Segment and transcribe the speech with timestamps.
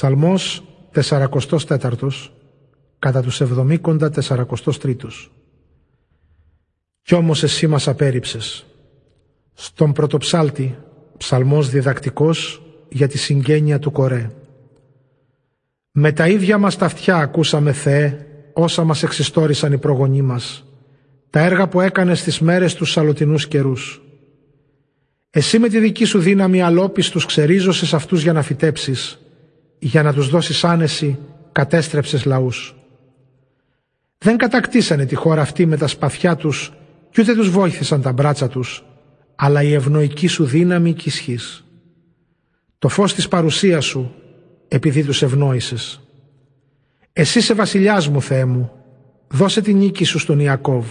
[0.00, 0.62] Ψαλμός
[0.94, 2.32] 44
[2.98, 5.32] κατά τους εβδομήκοντα τεσσαρακοστός τρίτος.
[7.02, 8.66] Κι όμως εσύ μας απέριψες.
[9.52, 10.78] Στον πρωτοψάλτη,
[11.16, 14.30] ψαλμός διδακτικός για τη συγγένεια του Κορέ.
[15.90, 20.64] Με τα ίδια μας τα αυτιά ακούσαμε Θεέ, όσα μας εξιστόρισαν οι προγονείς μας,
[21.30, 24.02] τα έργα που έκανες στις μέρες τους σαλωτινούς καιρούς.
[25.30, 29.20] Εσύ με τη δική σου δύναμη αλόπιστους ξερίζωσες αυτούς για να φυτέψεις,
[29.82, 31.18] για να τους δώσεις άνεση,
[31.52, 32.74] κατέστρεψες λαούς.
[34.18, 36.72] Δεν κατακτήσανε τη χώρα αυτή με τα σπαθιά τους
[37.10, 38.84] κι ούτε τους βόηθησαν τα μπράτσα τους,
[39.34, 41.64] αλλά η ευνοϊκή σου δύναμη κι ισχύς.
[42.78, 44.14] Το φως της παρουσίας σου,
[44.68, 46.00] επειδή τους ευνόησες.
[47.12, 48.72] Εσύ σε βασιλιάς μου, Θεέ μου,
[49.28, 50.86] δώσε την νίκη σου στον Ιακώβ.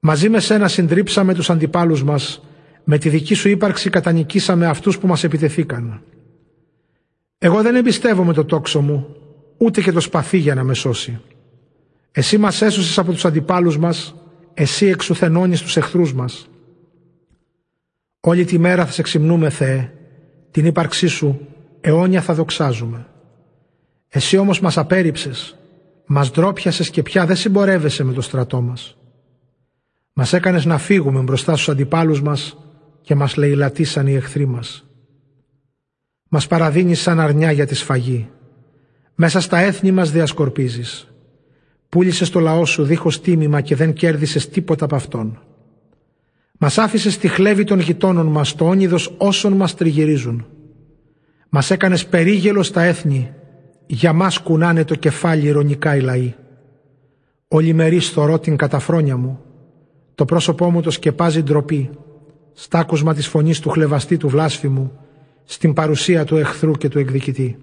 [0.00, 2.42] Μαζί με σένα συντρίψαμε τους αντιπάλους μας,
[2.84, 6.02] με τη δική σου ύπαρξη κατανικήσαμε αυτούς που μας επιτεθήκαν.
[7.44, 9.16] Εγώ δεν εμπιστεύομαι το τόξο μου,
[9.58, 11.20] ούτε και το σπαθί για να με σώσει.
[12.12, 14.14] Εσύ μας έσωσες από τους αντιπάλους μας,
[14.54, 16.48] εσύ εξουθενώνεις τους εχθρούς μας.
[18.20, 19.92] Όλη τη μέρα θα σε ξυμνούμε, Θεέ,
[20.50, 21.48] την ύπαρξή σου
[21.80, 23.06] αιώνια θα δοξάζουμε.
[24.08, 25.58] Εσύ όμως μας απέριψες,
[26.06, 28.96] μας ντρόπιασες και πια δεν συμπορεύεσαι με το στρατό μας.
[30.12, 32.56] Μας έκανες να φύγουμε μπροστά στους αντιπάλους μας
[33.00, 34.86] και μας λαιλατίσαν οι εχθροί μας.
[36.34, 38.28] Μας παραδίνεις σαν αρνιά για τη σφαγή.
[39.14, 41.12] Μέσα στα έθνη μας διασκορπίζεις.
[41.88, 45.42] Πούλησες το λαό σου δίχως τίμημα και δεν κέρδισες τίποτα από αυτόν.
[46.58, 50.46] Μας άφησες τη χλέβη των γειτόνων μας, το όνειδος όσων μας τριγυρίζουν.
[51.48, 53.32] Μας έκανες περίγελο στα έθνη,
[53.86, 56.34] για μας κουνάνε το κεφάλι ηρωνικά οι λαοί.
[57.48, 59.40] Όλη μερή θωρώ την καταφρόνια μου,
[60.14, 61.90] το πρόσωπό μου το σκεπάζει ντροπή,
[62.52, 64.92] στάκουσμα της φωνής του χλεβαστή του βλάσφημου,
[65.52, 67.56] στην παρουσία του εχθρού και του εκδικητή.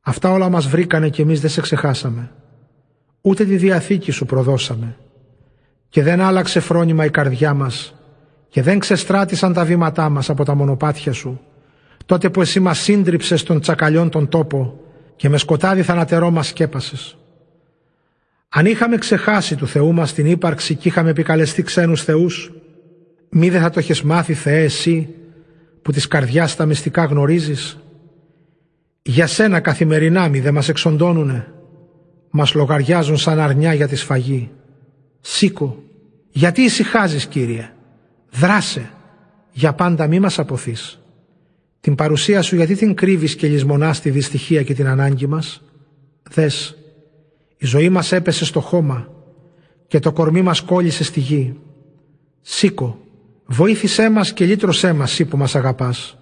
[0.00, 2.30] Αυτά όλα μας βρήκανε και εμείς δεν σε ξεχάσαμε.
[3.20, 4.96] Ούτε τη Διαθήκη σου προδώσαμε.
[5.88, 7.94] Και δεν άλλαξε φρόνημα η καρδιά μας
[8.48, 11.40] και δεν ξεστράτησαν τα βήματά μας από τα μονοπάτια σου
[12.06, 14.80] τότε που εσύ μας σύντριψες των τσακαλιών τον τόπο
[15.16, 17.16] και με σκοτάδι θανατερό μας σκέπασες.
[18.48, 22.52] Αν είχαμε ξεχάσει του Θεού μας την ύπαρξη και είχαμε επικαλεστεί ξένους θεούς,
[23.28, 25.14] μη δεν θα το έχεις μάθει Θεέ εσύ
[25.86, 27.78] που της καρδιάς τα μυστικά γνωρίζεις;
[29.02, 31.52] Για σένα καθημερινά μη δεν μας εξοντώνουνε,
[32.30, 34.50] μας λογαριάζουν σαν αρνιά για τη σφαγή.
[35.20, 35.82] Σήκω,
[36.30, 37.70] γιατί ησυχάζεις Κύριε,
[38.30, 38.90] δράσε,
[39.52, 41.00] για πάντα μη μας αποθείς.
[41.80, 45.62] Την παρουσία σου γιατί την κρύβεις και λησμονάς τη δυστυχία και την ανάγκη μας;
[46.30, 46.76] Δες,
[47.56, 49.08] η ζωή μας έπεσε στο χώμα
[49.86, 51.56] και το κορμί μας κόλλησε στη γη.
[52.40, 53.05] Σήκω,
[53.46, 56.16] βοήθησέ μας και λύτρωσέ μας, εσύ που μας αγαπάς.